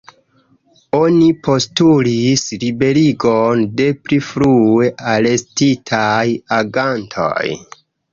[0.99, 6.25] Oni postulis liberigon de pli frue arestitaj
[6.59, 7.47] agantoj.